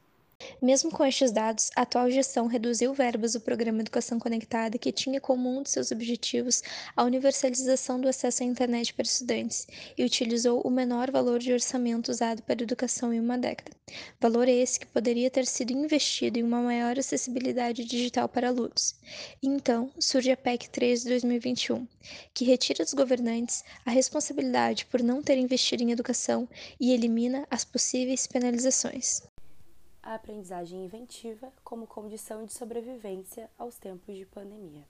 Mesmo 0.61 0.89
com 0.89 1.05
estes 1.05 1.31
dados, 1.31 1.69
a 1.75 1.83
atual 1.83 2.09
gestão 2.09 2.47
reduziu 2.47 2.91
verbas 2.91 3.33
do 3.33 3.41
programa 3.41 3.81
Educação 3.81 4.17
Conectada, 4.17 4.79
que 4.79 4.91
tinha 4.91 5.21
como 5.21 5.55
um 5.55 5.61
de 5.61 5.69
seus 5.69 5.91
objetivos 5.91 6.63
a 6.95 7.03
universalização 7.03 8.01
do 8.01 8.07
acesso 8.07 8.41
à 8.41 8.45
internet 8.45 8.91
para 8.91 9.05
estudantes, 9.05 9.67
e 9.95 10.03
utilizou 10.03 10.61
o 10.61 10.71
menor 10.71 11.11
valor 11.11 11.37
de 11.37 11.53
orçamento 11.53 12.09
usado 12.09 12.41
para 12.41 12.63
educação 12.63 13.13
em 13.13 13.19
uma 13.19 13.37
década. 13.37 13.71
Valor 14.19 14.47
esse 14.47 14.79
que 14.79 14.87
poderia 14.87 15.29
ter 15.29 15.45
sido 15.45 15.73
investido 15.73 16.39
em 16.39 16.43
uma 16.43 16.61
maior 16.61 16.97
acessibilidade 16.97 17.85
digital 17.85 18.27
para 18.27 18.47
alunos. 18.47 18.95
Então 19.43 19.91
surge 19.99 20.31
a 20.31 20.37
PEC 20.37 20.69
3 20.69 21.03
de 21.03 21.09
2021, 21.09 21.87
que 22.33 22.45
retira 22.45 22.83
dos 22.83 22.95
governantes 22.95 23.63
a 23.85 23.91
responsabilidade 23.91 24.87
por 24.87 25.03
não 25.03 25.21
ter 25.21 25.37
investido 25.37 25.83
em 25.83 25.91
educação 25.91 26.49
e 26.79 26.93
elimina 26.93 27.45
as 27.51 27.63
possíveis 27.63 28.25
penalizações 28.25 29.21
a 30.07 30.15
aprendizagem 30.15 30.85
inventiva 30.85 31.51
como 31.65 31.85
condição 31.85 32.45
de 32.45 32.53
sobrevivência 32.53 33.49
aos 33.59 33.77
tempos 33.77 34.15
de 34.15 34.25
pandemia. 34.25 34.87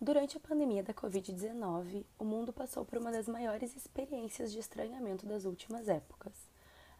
Durante 0.00 0.36
a 0.36 0.40
pandemia 0.40 0.82
da 0.82 0.92
Covid-19, 0.92 2.04
o 2.18 2.24
mundo 2.24 2.52
passou 2.52 2.84
por 2.84 2.98
uma 2.98 3.12
das 3.12 3.28
maiores 3.28 3.76
experiências 3.76 4.50
de 4.50 4.58
estranhamento 4.58 5.24
das 5.24 5.44
últimas 5.44 5.88
épocas. 5.88 6.32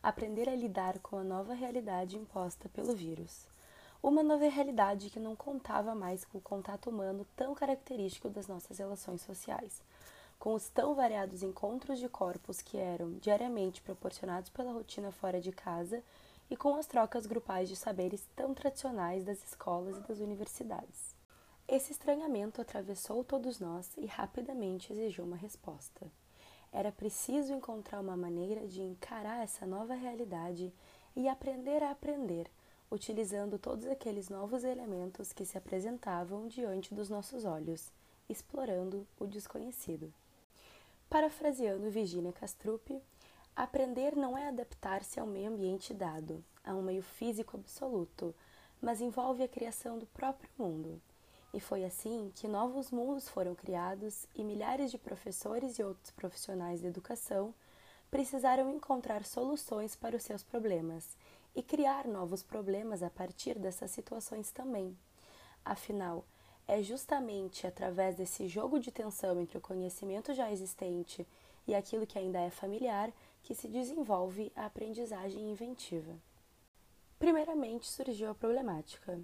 Aprender 0.01 0.49
a 0.49 0.55
lidar 0.55 1.01
com 1.01 1.19
a 1.19 1.25
nova 1.25 1.55
realidade 1.55 2.17
imposta 2.17 2.69
pelo 2.69 2.95
vírus. 2.95 3.49
Uma 4.01 4.23
nova 4.23 4.49
realidade 4.49 5.11
que 5.11 5.19
não 5.19 5.35
contava 5.35 5.93
mais 5.93 6.25
com 6.25 6.39
o 6.39 6.41
contato 6.41 6.89
humano 6.89 7.27
tão 7.35 7.53
característico 7.53 8.29
das 8.29 8.47
nossas 8.47 8.79
relações 8.79 9.23
sociais, 9.23 9.83
com 10.39 10.55
os 10.55 10.69
tão 10.69 10.95
variados 10.95 11.43
encontros 11.43 11.99
de 11.99 12.09
corpos 12.09 12.63
que 12.63 12.77
eram 12.77 13.15
diariamente 13.15 13.83
proporcionados 13.83 14.51
pela 14.51 14.73
rotina 14.73 15.11
fora 15.11 15.41
de 15.41 15.51
casa 15.51 16.01
e 16.51 16.57
com 16.57 16.77
as 16.77 16.87
trocas 16.87 17.27
grupais 17.27 17.69
de 17.69 17.77
saberes 17.77 18.27
tão 18.37 18.55
tradicionais 18.55 19.25
das 19.25 19.43
escolas 19.45 19.97
e 19.97 20.01
das 20.01 20.21
universidades. 20.21 21.15
Esse 21.67 21.93
estranhamento 21.93 22.61
atravessou 22.61 23.25
todos 23.25 23.59
nós 23.59 23.91
e 23.97 24.07
rapidamente 24.07 24.93
exigiu 24.93 25.25
uma 25.25 25.37
resposta. 25.37 26.11
Era 26.71 26.93
preciso 26.93 27.55
encontrar 27.55 28.01
uma 28.01 28.17
maneira 28.17 28.67
de 28.67 28.83
encarar 28.83 29.43
essa 29.43 29.65
nova 29.65 29.95
realidade 29.95 30.73
e 31.17 31.29
aprender 31.29 31.83
a 31.83 31.93
aprender, 31.93 32.51
utilizando 32.91 33.59
todos 33.59 33.87
aqueles 33.87 34.29
novos 34.29 34.63
elementos 34.63 35.33
que 35.33 35.47
se 35.47 35.57
apresentavam 35.57 36.49
diante 36.49 36.93
dos 36.95 37.09
nossos 37.09 37.45
olhos, 37.45 37.91
explorando 38.29 39.07
o 39.19 39.27
desconhecido. 39.27 40.13
Parafraseando 41.09 41.91
Virginia 41.91 42.33
Castrup, 42.33 43.01
Aprender 43.57 44.17
não 44.17 44.37
é 44.37 44.49
adaptar-se 44.49 45.21
ao 45.21 45.27
meio 45.27 45.51
ambiente 45.51 45.95
dado, 45.95 46.45
a 46.65 46.75
um 46.75 46.83
meio 46.83 47.03
físico 47.03 47.57
absoluto, 47.57 48.35
mas 48.81 49.01
envolve 49.01 49.43
a 49.43 49.49
criação 49.49 49.99
do 49.99 50.07
próprio 50.07 50.51
mundo. 50.59 51.01
E 51.53 51.61
foi 51.61 51.85
assim 51.85 52.33
que 52.35 52.49
novos 52.49 52.91
mundos 52.91 53.29
foram 53.29 53.55
criados 53.55 54.27
e 54.35 54.43
milhares 54.43 54.91
de 54.91 54.99
professores 54.99 55.79
e 55.79 55.85
outros 55.85 56.11
profissionais 56.11 56.81
da 56.81 56.89
educação 56.89 57.55
precisaram 58.11 58.71
encontrar 58.71 59.25
soluções 59.25 59.95
para 59.95 60.17
os 60.17 60.23
seus 60.23 60.43
problemas, 60.43 61.17
e 61.55 61.63
criar 61.63 62.07
novos 62.07 62.43
problemas 62.43 63.03
a 63.03 63.11
partir 63.11 63.59
dessas 63.59 63.91
situações 63.91 64.51
também. 64.51 64.97
Afinal, 65.65 66.25
é 66.67 66.83
justamente 66.83 67.67
através 67.67 68.17
desse 68.17 68.49
jogo 68.49 68.81
de 68.81 68.91
tensão 68.91 69.41
entre 69.41 69.59
o 69.59 69.61
conhecimento 69.61 70.35
já 70.35 70.51
existente 70.51 71.27
e 71.67 71.75
aquilo 71.75 72.07
que 72.07 72.19
ainda 72.19 72.41
é 72.41 72.51
familiar 72.51 73.13
que 73.45 73.55
se 73.55 73.69
desenvolve 73.69 74.51
a 74.57 74.65
aprendizagem 74.65 75.51
inventiva. 75.51 76.19
Primeiramente 77.19 77.87
surgiu 77.87 78.31
a 78.31 78.35
problemática. 78.35 79.21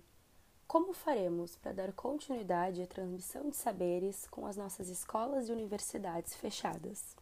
Como 0.69 0.93
faremos 0.93 1.57
para 1.57 1.73
dar 1.73 1.93
continuidade 1.95 2.83
à 2.83 2.87
transmissão 2.87 3.49
de 3.49 3.57
saberes 3.57 4.29
com 4.29 4.47
as 4.47 4.59
nossas 4.59 4.89
escolas 4.91 5.49
e 5.49 5.53
universidades 5.53 6.37
fechadas? 6.37 7.17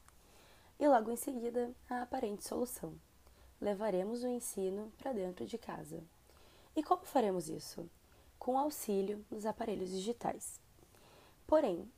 E 0.79 0.89
logo 0.89 1.11
em 1.13 1.17
seguida, 1.17 1.73
a 1.89 2.03
aparente 2.03 2.45
solução: 2.45 2.95
levaremos 3.61 4.25
o 4.25 4.29
ensino 4.29 4.93
para 4.99 5.13
dentro 5.13 5.47
de 5.47 5.57
casa. 5.57 6.03
E 6.75 6.83
como 6.83 7.05
faremos 7.05 7.49
isso? 7.49 7.89
Com 8.41 8.59
auxílio 8.59 9.25
dos 9.31 9.47
aparelhos 9.47 9.91
digitais. 9.91 10.61
Porém, 11.47 11.89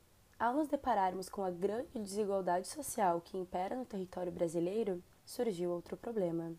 ao 0.41 0.55
nos 0.55 0.69
depararmos 0.69 1.29
com 1.29 1.45
a 1.45 1.51
grande 1.51 1.99
desigualdade 1.99 2.67
social 2.67 3.21
que 3.21 3.37
impera 3.37 3.77
no 3.77 3.85
território 3.85 4.33
brasileiro, 4.33 5.05
surgiu 5.23 5.71
outro 5.71 5.99
problema. 5.99 6.55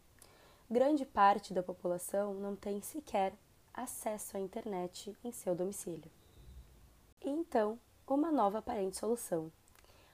Grande 0.69 1.03
parte 1.03 1.51
da 1.51 1.63
população 1.63 2.35
não 2.35 2.55
tem 2.55 2.79
sequer 2.79 3.33
acesso 3.73 4.37
à 4.37 4.39
internet 4.39 5.17
em 5.23 5.31
seu 5.31 5.55
domicílio. 5.55 6.11
E 7.23 7.29
então, 7.29 7.79
uma 8.07 8.31
nova 8.31 8.59
aparente 8.59 8.97
solução: 8.97 9.51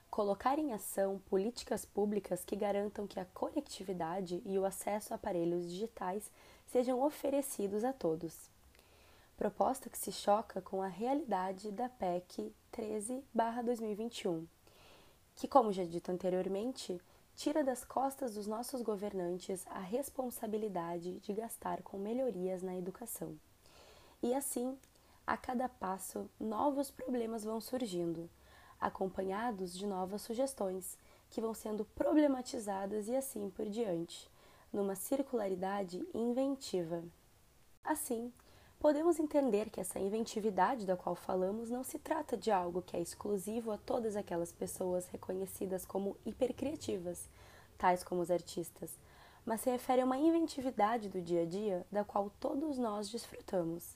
colocar 0.10 0.58
em 0.58 0.72
ação 0.72 1.20
políticas 1.30 1.84
públicas 1.84 2.46
que 2.46 2.56
garantam 2.56 3.06
que 3.06 3.20
a 3.20 3.26
conectividade 3.26 4.42
e 4.46 4.58
o 4.58 4.64
acesso 4.64 5.12
a 5.12 5.18
aparelhos 5.18 5.70
digitais 5.70 6.32
sejam 6.68 7.02
oferecidos 7.04 7.84
a 7.84 7.92
todos. 7.92 8.50
Proposta 9.36 9.90
que 9.90 9.98
se 9.98 10.14
choca 10.14 10.62
com 10.62 10.82
a 10.82 10.88
realidade 10.88 11.70
da 11.70 11.90
PEC 11.90 12.56
13/2021, 12.72 14.46
que, 15.36 15.48
como 15.48 15.72
já 15.72 15.84
dito 15.84 16.12
anteriormente, 16.12 17.02
tira 17.36 17.64
das 17.64 17.86
costas 17.86 18.34
dos 18.34 18.48
nossos 18.48 18.82
governantes 18.82 19.66
a 19.68 19.80
responsabilidade 19.80 21.20
de 21.20 21.34
gastar 21.34 21.84
com 21.84 21.98
melhorias 21.98 22.64
na 22.64 22.76
educação. 22.76 23.38
E 24.24 24.34
assim, 24.34 24.76
a 25.26 25.38
cada 25.38 25.70
passo, 25.70 26.30
novos 26.40 26.90
problemas 26.90 27.44
vão 27.44 27.62
surgindo, 27.62 28.30
acompanhados 28.80 29.78
de 29.78 29.86
novas 29.86 30.22
sugestões, 30.24 30.98
que 31.30 31.42
vão 31.42 31.54
sendo 31.54 31.86
problematizadas 31.86 33.08
e 33.08 33.16
assim 33.16 33.50
por 33.50 33.70
diante, 33.70 34.30
numa 34.72 34.96
circularidade 34.96 36.08
inventiva. 36.14 37.04
Assim, 37.84 38.34
podemos 38.80 39.20
entender 39.20 39.70
que 39.70 39.80
essa 39.80 40.00
inventividade 40.00 40.86
da 40.86 40.96
qual 40.96 41.16
falamos 41.16 41.70
não 41.70 41.84
se 41.84 41.98
trata 41.98 42.38
de 42.38 42.52
algo 42.52 42.82
que 42.82 42.96
é 42.96 43.02
exclusivo 43.02 43.72
a 43.72 43.78
todas 43.78 44.16
aquelas 44.16 44.52
pessoas 44.52 45.08
reconhecidas 45.08 45.86
como 45.86 46.16
hipercriativas, 46.26 47.28
tais 47.78 48.04
como 48.04 48.22
os 48.22 48.32
artistas, 48.32 48.98
mas 49.46 49.62
se 49.62 49.70
refere 49.70 50.02
a 50.02 50.06
uma 50.06 50.18
inventividade 50.18 51.10
do 51.10 51.22
dia 51.22 51.44
a 51.44 51.46
dia 51.46 51.86
da 51.92 52.04
qual 52.04 52.32
todos 52.40 52.78
nós 52.78 53.10
desfrutamos. 53.10 53.96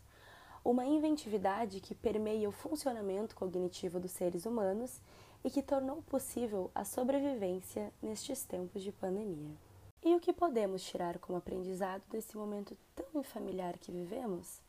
Uma 0.63 0.85
inventividade 0.85 1.79
que 1.79 1.95
permeia 1.95 2.47
o 2.47 2.51
funcionamento 2.51 3.35
cognitivo 3.35 3.99
dos 3.99 4.11
seres 4.11 4.45
humanos 4.45 5.01
e 5.43 5.49
que 5.49 5.61
tornou 5.61 6.03
possível 6.03 6.71
a 6.73 6.85
sobrevivência 6.85 7.91
nestes 8.01 8.43
tempos 8.43 8.81
de 8.81 8.91
pandemia. 8.91 9.55
E 10.03 10.15
o 10.15 10.19
que 10.19 10.33
podemos 10.33 10.83
tirar 10.83 11.19
como 11.19 11.37
aprendizado 11.37 12.03
desse 12.09 12.35
momento 12.37 12.77
tão 12.95 13.21
infamiliar 13.21 13.77
que 13.77 13.91
vivemos? 13.91 14.61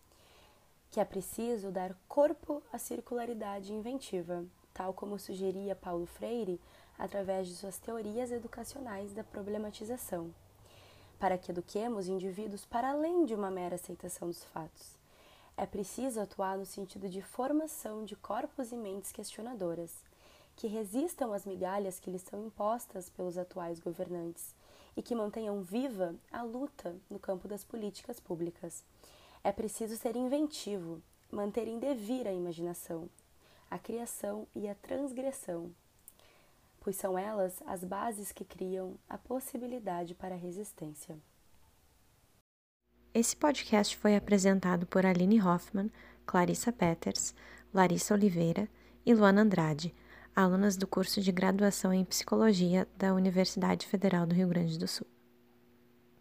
Que 0.92 1.00
é 1.00 1.04
preciso 1.06 1.70
dar 1.70 1.96
corpo 2.06 2.62
à 2.70 2.76
circularidade 2.76 3.72
inventiva, 3.72 4.44
tal 4.74 4.92
como 4.92 5.18
sugeria 5.18 5.74
Paulo 5.74 6.04
Freire 6.04 6.60
através 6.98 7.48
de 7.48 7.54
suas 7.54 7.78
teorias 7.78 8.30
educacionais 8.30 9.14
da 9.14 9.24
problematização, 9.24 10.30
para 11.18 11.38
que 11.38 11.50
eduquemos 11.50 12.08
indivíduos 12.08 12.66
para 12.66 12.90
além 12.90 13.24
de 13.24 13.34
uma 13.34 13.50
mera 13.50 13.76
aceitação 13.76 14.28
dos 14.28 14.44
fatos. 14.44 14.98
É 15.56 15.64
preciso 15.64 16.20
atuar 16.20 16.58
no 16.58 16.66
sentido 16.66 17.08
de 17.08 17.22
formação 17.22 18.04
de 18.04 18.14
corpos 18.14 18.70
e 18.70 18.76
mentes 18.76 19.12
questionadoras, 19.12 20.04
que 20.56 20.66
resistam 20.66 21.32
às 21.32 21.46
migalhas 21.46 21.98
que 21.98 22.10
lhes 22.10 22.20
são 22.20 22.44
impostas 22.44 23.08
pelos 23.08 23.38
atuais 23.38 23.80
governantes 23.80 24.54
e 24.94 25.00
que 25.00 25.14
mantenham 25.14 25.62
viva 25.62 26.14
a 26.30 26.42
luta 26.42 26.94
no 27.08 27.18
campo 27.18 27.48
das 27.48 27.64
políticas 27.64 28.20
públicas 28.20 28.84
é 29.44 29.50
preciso 29.50 29.96
ser 29.96 30.16
inventivo, 30.16 31.02
manter 31.30 31.66
em 31.66 31.78
devir 31.78 32.28
a 32.28 32.32
imaginação, 32.32 33.08
a 33.70 33.78
criação 33.78 34.46
e 34.54 34.68
a 34.68 34.74
transgressão, 34.74 35.74
pois 36.80 36.96
são 36.96 37.18
elas 37.18 37.62
as 37.66 37.82
bases 37.84 38.32
que 38.32 38.44
criam 38.44 38.98
a 39.08 39.16
possibilidade 39.16 40.14
para 40.14 40.34
a 40.34 40.38
resistência. 40.38 41.18
Esse 43.14 43.36
podcast 43.36 43.96
foi 43.96 44.16
apresentado 44.16 44.86
por 44.86 45.04
Aline 45.04 45.40
Hoffman, 45.40 45.90
Clarissa 46.24 46.72
Peters, 46.72 47.34
Larissa 47.72 48.14
Oliveira 48.14 48.68
e 49.04 49.14
Luana 49.14 49.42
Andrade, 49.42 49.94
alunas 50.34 50.76
do 50.76 50.86
curso 50.86 51.20
de 51.20 51.30
graduação 51.30 51.92
em 51.92 52.04
Psicologia 52.04 52.88
da 52.96 53.12
Universidade 53.12 53.86
Federal 53.86 54.26
do 54.26 54.34
Rio 54.34 54.48
Grande 54.48 54.78
do 54.78 54.88
Sul. 54.88 55.06